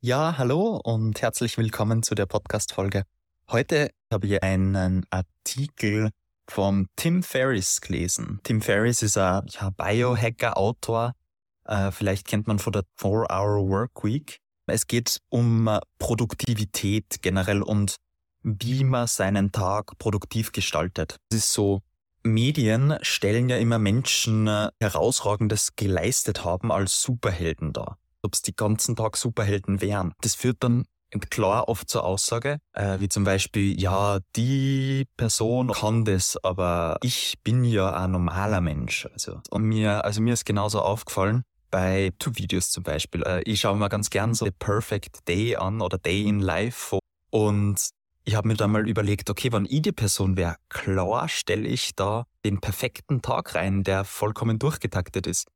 Ja, 0.00 0.38
hallo 0.38 0.80
und 0.84 1.20
herzlich 1.22 1.58
willkommen 1.58 2.04
zu 2.04 2.14
der 2.14 2.26
Podcast-Folge. 2.26 3.02
Heute 3.50 3.90
habe 4.12 4.28
ich 4.28 4.40
einen 4.44 5.04
Artikel 5.10 6.10
vom 6.48 6.86
Tim 6.94 7.24
Ferriss 7.24 7.80
gelesen. 7.80 8.38
Tim 8.44 8.60
Ferriss 8.60 9.02
ist 9.02 9.18
ein 9.18 9.44
ja, 9.48 9.70
Biohacker-Autor. 9.70 11.16
Äh, 11.64 11.90
vielleicht 11.90 12.28
kennt 12.28 12.46
man 12.46 12.60
von 12.60 12.74
der 12.74 12.84
4-Hour 13.00 13.68
Work 13.68 14.04
Week. 14.04 14.38
Es 14.68 14.86
geht 14.86 15.18
um 15.30 15.68
Produktivität 15.98 17.20
generell 17.20 17.62
und 17.62 17.96
wie 18.44 18.84
man 18.84 19.08
seinen 19.08 19.50
Tag 19.50 19.98
produktiv 19.98 20.52
gestaltet. 20.52 21.16
Es 21.32 21.38
ist 21.38 21.52
so, 21.52 21.82
Medien 22.22 22.96
stellen 23.02 23.48
ja 23.48 23.56
immer 23.56 23.80
Menschen 23.80 24.46
äh, 24.46 24.68
herausragendes 24.78 25.74
geleistet 25.74 26.44
haben 26.44 26.70
als 26.70 27.02
Superhelden 27.02 27.72
dar 27.72 27.98
ob 28.22 28.34
es 28.34 28.42
die 28.42 28.54
ganzen 28.54 28.96
Tag 28.96 29.16
Superhelden 29.16 29.80
wären. 29.80 30.12
Das 30.20 30.34
führt 30.34 30.58
dann 30.60 30.84
klar 31.30 31.68
oft 31.68 31.88
zur 31.88 32.04
Aussage, 32.04 32.58
äh, 32.72 33.00
wie 33.00 33.08
zum 33.08 33.24
Beispiel, 33.24 33.80
ja, 33.80 34.18
die 34.36 35.06
Person 35.16 35.72
kann 35.72 36.04
das, 36.04 36.36
aber 36.42 36.98
ich 37.02 37.36
bin 37.42 37.64
ja 37.64 37.94
ein 37.94 38.10
normaler 38.10 38.60
Mensch. 38.60 39.06
Also, 39.12 39.40
und 39.50 39.62
mir, 39.62 40.04
also 40.04 40.20
mir 40.20 40.34
ist 40.34 40.44
genauso 40.44 40.82
aufgefallen, 40.82 41.44
bei 41.70 42.06
YouTube-Videos 42.06 42.70
zum 42.70 42.82
Beispiel. 42.82 43.22
Äh, 43.22 43.42
ich 43.42 43.60
schaue 43.60 43.76
mir 43.76 43.88
ganz 43.88 44.10
gern 44.10 44.34
so 44.34 44.44
The 44.44 44.50
Perfect 44.50 45.26
Day 45.28 45.56
an 45.56 45.80
oder 45.80 45.98
Day 45.98 46.24
in 46.24 46.40
Life 46.40 46.98
und 47.30 47.90
ich 48.24 48.34
habe 48.34 48.48
mir 48.48 48.54
dann 48.54 48.72
mal 48.72 48.86
überlegt, 48.86 49.30
okay, 49.30 49.50
wenn 49.52 49.64
ich 49.64 49.80
die 49.82 49.92
Person 49.92 50.36
wäre, 50.36 50.56
klar 50.68 51.28
stelle 51.28 51.66
ich 51.66 51.94
da 51.94 52.26
den 52.44 52.60
perfekten 52.60 53.22
Tag 53.22 53.54
rein, 53.54 53.84
der 53.84 54.04
vollkommen 54.04 54.58
durchgetaktet 54.58 55.26
ist. 55.26 55.48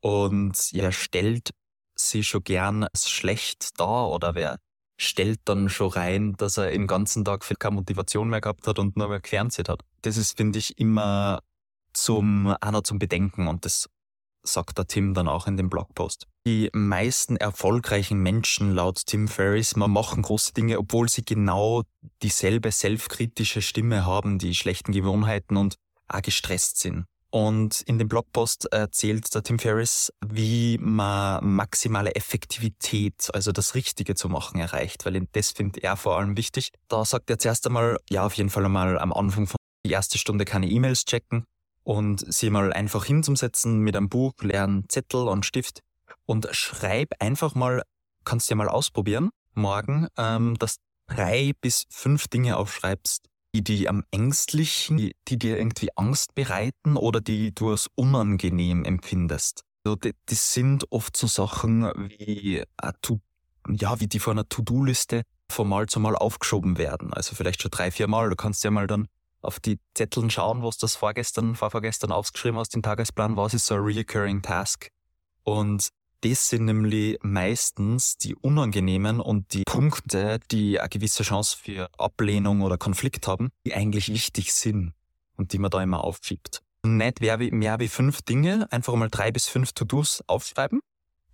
Und 0.00 0.70
ja, 0.70 0.92
stellt 0.92 1.50
sie 2.08 2.24
schon 2.24 2.44
gern 2.44 2.86
schlecht 2.96 3.78
da 3.78 4.04
oder 4.04 4.34
wer 4.34 4.58
stellt 5.00 5.40
dann 5.46 5.68
schon 5.68 5.90
rein, 5.90 6.34
dass 6.36 6.58
er 6.58 6.70
den 6.70 6.86
ganzen 6.86 7.24
Tag 7.24 7.44
viel 7.44 7.56
keine 7.56 7.76
Motivation 7.76 8.28
mehr 8.28 8.40
gehabt 8.40 8.66
hat 8.66 8.78
und 8.78 8.96
nur 8.96 9.08
mehr 9.08 9.20
Fernsehen 9.24 9.66
hat. 9.68 9.82
Das 10.02 10.16
ist, 10.16 10.36
finde 10.36 10.58
ich, 10.58 10.78
immer 10.78 11.40
zum, 11.92 12.54
einer 12.60 12.84
zum 12.84 12.98
Bedenken 12.98 13.48
und 13.48 13.64
das 13.64 13.88
sagt 14.42 14.78
der 14.78 14.86
Tim 14.86 15.14
dann 15.14 15.28
auch 15.28 15.46
in 15.46 15.56
dem 15.56 15.68
Blogpost. 15.68 16.26
Die 16.46 16.70
meisten 16.72 17.36
erfolgreichen 17.36 18.18
Menschen 18.22 18.74
laut 18.74 19.02
Tim 19.06 19.28
Ferriss 19.28 19.76
machen 19.76 20.22
große 20.22 20.54
Dinge, 20.54 20.78
obwohl 20.78 21.08
sie 21.08 21.24
genau 21.24 21.82
dieselbe 22.22 22.72
selbstkritische 22.72 23.60
Stimme 23.60 24.06
haben, 24.06 24.38
die 24.38 24.54
schlechten 24.54 24.92
Gewohnheiten 24.92 25.56
und 25.56 25.76
auch 26.08 26.22
gestresst 26.22 26.78
sind. 26.78 27.04
Und 27.30 27.82
in 27.82 27.98
dem 27.98 28.08
Blogpost 28.08 28.66
erzählt 28.72 29.32
der 29.32 29.44
Tim 29.44 29.60
Ferriss, 29.60 30.12
wie 30.26 30.78
man 30.78 31.54
maximale 31.54 32.14
Effektivität, 32.16 33.30
also 33.32 33.52
das 33.52 33.76
Richtige 33.76 34.16
zu 34.16 34.28
machen, 34.28 34.60
erreicht, 34.60 35.06
weil 35.06 35.26
das 35.32 35.52
findet 35.52 35.84
er 35.84 35.96
vor 35.96 36.18
allem 36.18 36.36
wichtig. 36.36 36.72
Da 36.88 37.04
sagt 37.04 37.30
er 37.30 37.38
zuerst 37.38 37.66
einmal, 37.66 37.98
ja, 38.10 38.26
auf 38.26 38.34
jeden 38.34 38.50
Fall 38.50 38.64
einmal 38.64 38.98
am 38.98 39.12
Anfang 39.12 39.46
von 39.46 39.56
die 39.86 39.92
erste 39.92 40.18
Stunde 40.18 40.44
keine 40.44 40.68
E-Mails 40.68 41.04
checken 41.04 41.44
und 41.84 42.24
sie 42.32 42.50
mal 42.50 42.72
einfach 42.72 43.04
hinzusetzen 43.04 43.78
mit 43.78 43.96
einem 43.96 44.08
Buch, 44.08 44.32
leeren 44.40 44.84
Zettel 44.88 45.28
und 45.28 45.46
Stift 45.46 45.80
und 46.26 46.48
schreib 46.50 47.10
einfach 47.20 47.54
mal, 47.54 47.82
kannst 48.24 48.48
du 48.48 48.52
ja 48.52 48.56
mal 48.56 48.68
ausprobieren, 48.68 49.30
morgen, 49.54 50.08
ähm, 50.16 50.58
dass 50.58 50.76
drei 51.06 51.52
bis 51.60 51.84
fünf 51.90 52.28
Dinge 52.28 52.56
aufschreibst, 52.56 53.26
die 53.54 53.62
die 53.62 53.88
am 53.88 54.04
ängstlichen, 54.10 54.96
die, 54.96 55.16
die 55.28 55.38
dir 55.38 55.58
irgendwie 55.58 55.88
Angst 55.96 56.34
bereiten 56.34 56.96
oder 56.96 57.20
die 57.20 57.54
du 57.54 57.70
als 57.70 57.88
unangenehm 57.94 58.84
empfindest. 58.84 59.64
Also 59.84 59.96
die, 59.96 60.12
das 60.26 60.52
sind 60.52 60.84
oft 60.90 61.16
so 61.16 61.26
Sachen 61.26 61.90
wie, 62.18 62.62
ja, 63.68 64.00
wie 64.00 64.06
die 64.06 64.18
von 64.18 64.32
einer 64.38 64.48
To-Do-Liste 64.48 65.22
von 65.50 65.68
Mal 65.68 65.86
zu 65.86 66.00
Mal 66.00 66.14
aufgeschoben 66.16 66.78
werden. 66.78 67.12
Also 67.12 67.34
vielleicht 67.34 67.62
schon 67.62 67.70
drei, 67.70 67.90
vier 67.90 68.06
Mal. 68.06 68.30
Du 68.30 68.36
kannst 68.36 68.62
ja 68.64 68.70
mal 68.70 68.86
dann 68.86 69.08
auf 69.42 69.58
die 69.58 69.80
Zetteln 69.94 70.30
schauen, 70.30 70.62
was 70.62 70.76
das 70.76 70.96
vorgestern, 70.96 71.54
vorvorgestern 71.56 72.12
ausgeschrieben 72.12 72.58
hast, 72.58 72.74
den 72.74 72.82
Tagesplan, 72.82 73.36
was 73.36 73.54
ist 73.54 73.66
so 73.66 73.74
ein 73.74 73.80
recurring 73.80 74.42
Task. 74.42 74.90
Und 75.42 75.88
das 76.22 76.48
sind 76.48 76.66
nämlich 76.66 77.18
meistens 77.22 78.16
die 78.16 78.34
unangenehmen 78.34 79.20
und 79.20 79.54
die 79.54 79.62
Punkte, 79.64 80.40
die 80.50 80.78
eine 80.78 80.88
gewisse 80.88 81.22
Chance 81.22 81.56
für 81.56 81.88
Ablehnung 81.98 82.60
oder 82.62 82.76
Konflikt 82.76 83.26
haben, 83.26 83.50
die 83.66 83.74
eigentlich 83.74 84.08
wichtig 84.08 84.52
sind 84.52 84.92
und 85.36 85.52
die 85.52 85.58
man 85.58 85.70
da 85.70 85.82
immer 85.82 86.04
aufschiebt. 86.04 86.62
Nicht 86.82 87.20
mehr 87.20 87.40
wie, 87.40 87.50
mehr 87.50 87.78
wie 87.78 87.88
fünf 87.88 88.22
Dinge, 88.22 88.70
einfach 88.70 88.94
mal 88.94 89.08
drei 89.10 89.30
bis 89.32 89.46
fünf 89.46 89.72
To-Dos 89.72 90.22
aufschreiben, 90.26 90.80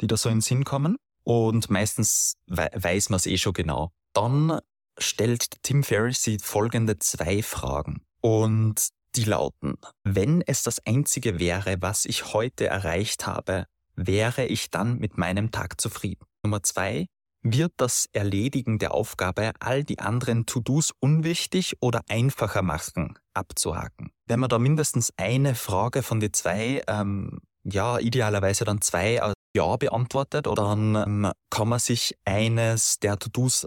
die 0.01 0.07
da 0.07 0.17
so 0.17 0.29
in 0.29 0.37
den 0.37 0.41
Sinn 0.41 0.65
kommen. 0.65 0.97
Und 1.25 1.71
meistens 1.71 2.37
weiß 2.47 3.11
man 3.11 3.17
es 3.17 3.27
eh 3.27 3.39
schon 3.39 3.53
genau. 3.53 3.91
Dann 4.13 4.61
stellt 4.99 5.63
Tim 5.63 5.83
Ferriss 5.83 6.23
sie 6.23 6.39
folgende 6.39 6.99
zwei 6.99 7.43
Fragen. 7.43 8.03
Und 8.21 8.89
die 9.17 9.25
lauten, 9.25 9.79
wenn 10.05 10.43
es 10.43 10.63
das 10.63 10.85
einzige 10.87 11.39
wäre, 11.39 11.77
was 11.81 12.05
ich 12.05 12.33
heute 12.33 12.67
erreicht 12.67 13.27
habe, 13.27 13.67
wäre 13.97 14.45
ich 14.45 14.71
dann 14.71 14.99
mit 14.99 15.19
meinem 15.19 15.51
Tag 15.51 15.81
zufrieden. 15.81 16.25
Nummer 16.45 16.63
zwei, 16.63 17.07
wird 17.43 17.73
das 17.77 18.07
Erledigen 18.13 18.79
der 18.79 18.93
Aufgabe 18.93 19.53
all 19.61 19.85
die 19.85 19.99
anderen 19.99 20.47
To-Dos 20.47 20.93
unwichtig 21.01 21.77
oder 21.81 22.03
einfacher 22.09 22.63
machen, 22.63 23.19
abzuhaken? 23.35 24.11
Wenn 24.27 24.41
man 24.41 24.49
da 24.49 24.59
mindestens 24.59 25.13
eine 25.17 25.55
Frage 25.55 26.03
von 26.03 26.21
den 26.21 26.33
zwei, 26.33 26.83
ähm, 26.89 27.39
ja, 27.65 27.99
idealerweise 27.99 28.65
dann 28.65 28.81
zwei 28.81 29.21
Ja 29.55 29.77
beantwortet, 29.77 30.47
oder 30.47 30.63
dann 30.63 30.95
ähm, 30.97 31.33
kann 31.51 31.69
man 31.69 31.79
sich 31.79 32.17
eines 32.25 32.99
der 32.99 33.19
To-Dos 33.19 33.67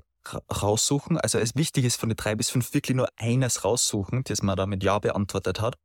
raussuchen. 0.61 1.17
Also 1.17 1.39
es 1.39 1.55
wichtig 1.55 1.85
ist 1.85 1.95
von 1.95 2.09
den 2.09 2.17
drei 2.17 2.35
bis 2.35 2.49
fünf 2.49 2.73
wirklich 2.73 2.95
nur 2.95 3.07
eines 3.17 3.63
raussuchen, 3.63 4.23
das 4.25 4.41
man 4.41 4.57
da 4.57 4.65
mit 4.65 4.83
Ja 4.83 4.99
beantwortet 4.99 5.61
hat 5.61 5.75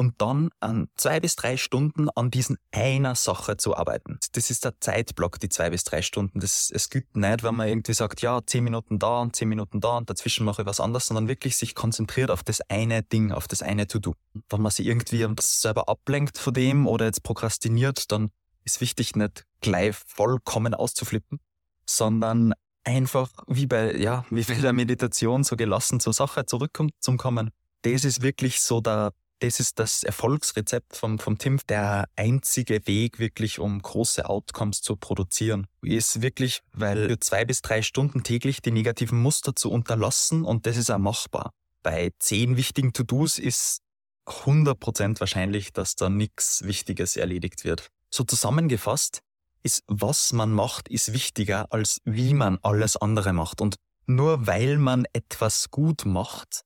und 0.00 0.14
dann 0.22 0.48
an 0.60 0.88
zwei 0.96 1.20
bis 1.20 1.36
drei 1.36 1.58
Stunden 1.58 2.08
an 2.08 2.30
diesen 2.30 2.56
einer 2.72 3.14
Sache 3.14 3.58
zu 3.58 3.76
arbeiten. 3.76 4.18
Das 4.32 4.48
ist 4.48 4.64
der 4.64 4.80
Zeitblock, 4.80 5.38
die 5.40 5.50
zwei 5.50 5.68
bis 5.68 5.84
drei 5.84 6.00
Stunden. 6.00 6.40
Das, 6.40 6.70
es 6.74 6.88
gilt 6.88 7.14
nicht, 7.14 7.42
wenn 7.42 7.54
man 7.54 7.68
irgendwie 7.68 7.92
sagt, 7.92 8.22
ja, 8.22 8.40
zehn 8.46 8.64
Minuten 8.64 8.98
da 8.98 9.20
und 9.20 9.36
zehn 9.36 9.46
Minuten 9.46 9.78
da 9.78 9.98
und 9.98 10.08
dazwischen 10.08 10.46
mache 10.46 10.62
ich 10.62 10.66
was 10.66 10.80
anderes, 10.80 11.04
sondern 11.04 11.28
wirklich 11.28 11.58
sich 11.58 11.74
konzentriert 11.74 12.30
auf 12.30 12.42
das 12.42 12.62
eine 12.70 13.02
Ding, 13.02 13.30
auf 13.30 13.46
das 13.46 13.60
eine 13.60 13.88
To-Do. 13.88 14.14
Wenn 14.48 14.62
man 14.62 14.72
sich 14.72 14.86
irgendwie 14.86 15.26
selber 15.38 15.86
ablenkt 15.90 16.38
von 16.38 16.54
dem 16.54 16.86
oder 16.86 17.04
jetzt 17.04 17.22
prokrastiniert, 17.22 18.10
dann 18.10 18.30
ist 18.64 18.80
wichtig, 18.80 19.16
nicht 19.16 19.44
gleich 19.60 19.96
vollkommen 20.06 20.72
auszuflippen, 20.72 21.40
sondern 21.84 22.54
einfach 22.84 23.28
wie 23.48 23.66
bei, 23.66 23.94
ja, 23.96 24.24
wie 24.30 24.44
bei 24.44 24.54
der 24.54 24.72
Meditation 24.72 25.44
so 25.44 25.56
gelassen 25.56 26.00
zur 26.00 26.14
Sache 26.14 26.46
zurückkommt 26.46 26.94
zum 27.00 27.18
Kommen. 27.18 27.50
Das 27.82 28.06
ist 28.06 28.22
wirklich 28.22 28.60
so 28.60 28.80
der 28.80 29.12
das 29.40 29.58
ist 29.58 29.78
das 29.78 30.02
Erfolgsrezept 30.02 30.96
vom, 30.96 31.18
vom 31.18 31.38
Tim. 31.38 31.58
Der 31.68 32.08
einzige 32.16 32.86
Weg 32.86 33.18
wirklich, 33.18 33.58
um 33.58 33.80
große 33.80 34.28
Outcomes 34.28 34.82
zu 34.82 34.96
produzieren, 34.96 35.66
ist 35.82 36.22
wirklich, 36.22 36.62
weil 36.72 37.08
für 37.08 37.20
zwei 37.20 37.44
bis 37.44 37.62
drei 37.62 37.82
Stunden 37.82 38.22
täglich 38.22 38.60
die 38.60 38.70
negativen 38.70 39.20
Muster 39.20 39.56
zu 39.56 39.70
unterlassen 39.70 40.44
und 40.44 40.66
das 40.66 40.76
ist 40.76 40.90
auch 40.90 40.98
machbar. 40.98 41.52
Bei 41.82 42.12
zehn 42.18 42.56
wichtigen 42.56 42.92
To-Dos 42.92 43.38
ist 43.38 43.80
100% 44.26 45.18
wahrscheinlich, 45.20 45.72
dass 45.72 45.96
da 45.96 46.10
nichts 46.10 46.62
Wichtiges 46.62 47.16
erledigt 47.16 47.64
wird. 47.64 47.88
So 48.10 48.24
zusammengefasst 48.24 49.20
ist, 49.62 49.82
was 49.86 50.32
man 50.32 50.52
macht, 50.52 50.88
ist 50.88 51.14
wichtiger, 51.14 51.72
als 51.72 52.00
wie 52.04 52.34
man 52.34 52.58
alles 52.62 52.96
andere 52.96 53.32
macht. 53.32 53.62
Und 53.62 53.76
nur 54.06 54.46
weil 54.46 54.76
man 54.76 55.06
etwas 55.14 55.70
gut 55.70 56.04
macht, 56.04 56.62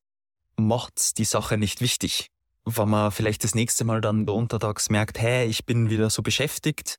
macht's 0.57 1.15
die 1.15 1.25
Sache 1.25 1.57
nicht 1.57 1.81
wichtig 1.81 2.31
wenn 2.65 2.89
man 2.89 3.11
vielleicht 3.11 3.45
das 3.45 3.55
nächste 3.55 3.85
Mal 3.85 4.01
dann 4.01 4.29
untertags 4.29 4.91
merkt, 4.91 5.19
hey, 5.19 5.47
ich 5.47 5.67
bin 5.67 5.91
wieder 5.91 6.11
so 6.11 6.23
beschäftigt, 6.23 6.99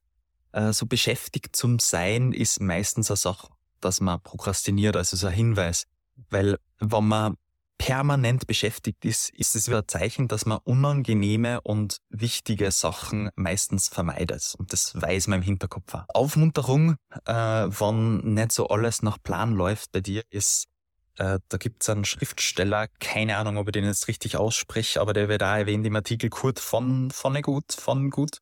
äh, 0.52 0.74
so 0.74 0.86
beschäftigt 0.86 1.56
zum 1.56 1.80
Sein 1.80 2.32
ist 2.32 2.62
meistens 2.62 3.10
eine 3.10 3.18
Sache, 3.18 3.50
dass 3.82 4.02
man 4.02 4.22
prokrastiniert, 4.22 4.96
also 4.96 5.18
so 5.18 5.28
ein 5.28 5.34
Hinweis. 5.34 5.86
Weil 6.30 6.58
wenn 6.80 7.08
man 7.08 7.36
permanent 7.78 8.48
beschäftigt 8.48 9.04
ist, 9.04 9.30
ist 9.32 9.56
es 9.56 9.68
wieder 9.68 9.80
ein 9.80 9.88
Zeichen, 9.88 10.28
dass 10.28 10.46
man 10.46 10.60
unangenehme 10.64 11.62
und 11.62 11.98
wichtige 12.10 12.72
Sachen 12.72 13.30
meistens 13.36 13.90
vermeidet. 13.90 14.56
Und 14.58 14.72
das 14.72 15.00
weiß 15.00 15.28
man 15.28 15.40
im 15.40 15.44
Hinterkopf 15.44 15.94
auch. 15.94 16.06
Aufmunterung, 16.14 16.96
äh, 17.26 17.34
wenn 17.34 18.18
nicht 18.34 18.52
so 18.54 18.68
alles 18.70 19.02
nach 19.02 19.18
Plan 19.22 19.54
läuft 19.54 19.92
bei 19.92 20.02
dir, 20.02 20.24
ist 20.30 20.68
äh, 21.18 21.40
da 21.48 21.58
gibt's 21.58 21.90
einen 21.90 22.06
Schriftsteller, 22.06 22.88
keine 23.00 23.38
Ahnung, 23.38 23.58
ob 23.58 23.68
ich 23.68 23.74
den 23.74 23.86
jetzt 23.86 24.08
richtig 24.08 24.38
ausspreche, 24.38 25.00
aber 25.00 25.14
der 25.14 25.30
wird 25.30 25.42
da 25.42 25.58
erwähnt 25.58 25.86
im 25.86 25.96
Artikel 25.96 26.30
Kurt 26.30 26.60
von 26.60 27.12
Vonnegut, 27.12 27.74
von 27.74 28.10
Gut. 28.10 28.40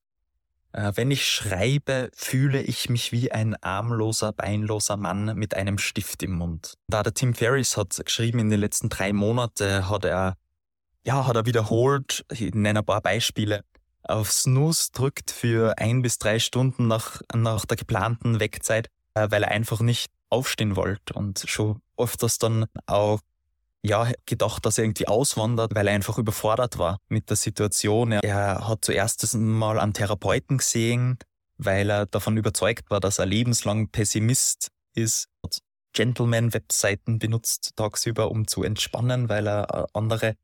Äh, 0.72 0.92
wenn 0.96 1.12
ich 1.12 1.30
schreibe, 1.30 2.10
fühle 2.16 2.62
ich 2.62 2.90
mich 2.90 3.12
wie 3.12 3.32
ein 3.32 3.56
armloser, 3.62 4.34
beinloser 4.34 4.98
Mann 4.98 5.38
mit 5.38 5.56
einem 5.56 5.78
Stift 5.78 6.24
im 6.24 6.34
Mund. 6.34 6.74
Da 6.88 7.04
der 7.04 7.14
Tim 7.14 7.36
Ferriss 7.36 7.78
hat 7.78 8.02
geschrieben, 8.04 8.40
in 8.40 8.50
den 8.50 8.60
letzten 8.60 8.90
drei 8.90 9.14
Monaten 9.14 9.88
hat 9.88 10.04
er, 10.06 10.36
ja, 11.06 11.28
hat 11.28 11.36
er 11.36 11.46
wiederholt, 11.46 12.26
ich 12.32 12.56
nenne 12.56 12.80
ein 12.80 12.86
paar 12.86 13.02
Beispiele, 13.02 13.64
auf 14.02 14.32
Snooze 14.32 14.92
drückt 14.92 15.30
für 15.30 15.78
ein 15.78 16.02
bis 16.02 16.18
drei 16.18 16.40
Stunden 16.40 16.88
nach, 16.88 17.22
nach 17.34 17.66
der 17.66 17.78
geplanten 17.78 18.40
Wegzeit, 18.40 18.88
äh, 19.14 19.28
weil 19.30 19.44
er 19.44 19.52
einfach 19.52 19.80
nicht 19.80 20.12
aufstehen 20.30 20.76
wollte 20.76 21.14
und 21.14 21.46
schon 21.48 21.83
öfters 22.04 22.38
dann 22.38 22.66
auch 22.86 23.20
ja, 23.86 24.10
gedacht, 24.26 24.66
dass 24.66 24.78
er 24.78 24.86
irgendwie 24.86 25.08
auswandert, 25.08 25.76
weil 25.76 25.88
er 25.88 25.94
einfach 25.94 26.18
überfordert 26.18 26.78
war 26.78 27.00
mit 27.10 27.30
der 27.30 27.36
Situation. 27.36 28.14
Er 28.14 28.68
hat 28.68 28.86
zuerst 28.86 29.36
mal 29.36 29.78
einen 29.78 29.94
Therapeuten 29.94 30.60
gesehen, 30.60 31.18
weil 31.58 31.90
er 31.90 32.06
davon 32.06 32.38
überzeugt 32.38 32.90
war, 32.90 33.02
dass 33.02 33.20
er 33.20 33.26
lebenslang 33.26 33.90
Pessimist 33.90 34.70
ist. 34.96 35.28
Hat 35.44 35.58
Gentleman-Webseiten 35.92 37.20
benutzt 37.20 37.72
tagsüber, 37.76 38.32
um 38.32 38.48
zu 38.48 38.64
entspannen, 38.64 39.30
weil 39.30 39.48
er 39.48 39.68
äh, 39.70 39.86
andere 39.94 40.36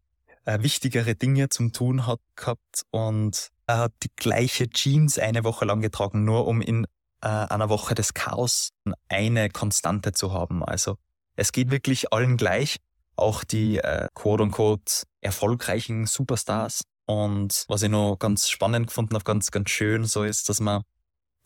äh, 0.46 0.62
wichtigere 0.62 1.16
Dinge 1.16 1.50
zum 1.50 1.74
Tun 1.74 2.06
hat 2.06 2.20
gehabt 2.36 2.84
und 2.92 3.50
er 3.66 3.78
hat 3.78 3.94
die 4.04 4.12
gleiche 4.16 4.70
Jeans 4.70 5.18
eine 5.18 5.44
Woche 5.44 5.66
lang 5.66 5.82
getragen, 5.82 6.24
nur 6.24 6.48
um 6.48 6.62
in 6.62 6.86
äh, 7.22 7.28
einer 7.28 7.70
Woche 7.70 7.96
des 7.96 8.14
Chaos 8.14 8.72
eine 9.08 9.50
Konstante 9.50 10.12
zu 10.12 10.34
haben. 10.34 10.64
Also 10.64 10.98
es 11.40 11.52
geht 11.52 11.72
wirklich 11.72 12.12
allen 12.12 12.38
gleich 12.38 12.78
auch 13.16 13.44
die 13.44 13.78
äh, 13.78 14.08
quote-unquote 14.14 15.04
erfolgreichen 15.22 16.06
Superstars. 16.06 16.84
Und 17.06 17.66
was 17.68 17.82
ich 17.82 17.90
noch 17.90 18.18
ganz 18.18 18.50
spannend 18.50 18.88
gefunden 18.88 19.16
habe, 19.16 19.24
ganz, 19.24 19.52
ganz 19.52 19.70
schön, 19.70 20.06
so 20.06 20.24
ist, 20.24 20.50
dass 20.50 20.60
man 20.60 20.84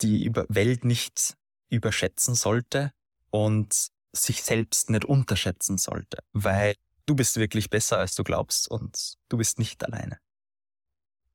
die 0.02 0.30
Welt 0.48 0.84
nicht 0.84 1.34
überschätzen 1.68 2.34
sollte 2.34 2.92
und 3.30 3.88
sich 4.12 4.42
selbst 4.42 4.90
nicht 4.90 5.04
unterschätzen 5.04 5.78
sollte, 5.78 6.18
weil 6.32 6.74
du 7.06 7.14
bist 7.14 7.36
wirklich 7.36 7.70
besser, 7.70 7.98
als 7.98 8.14
du 8.14 8.22
glaubst 8.22 8.70
und 8.70 9.14
du 9.28 9.36
bist 9.36 9.58
nicht 9.58 9.84
alleine. 9.84 10.18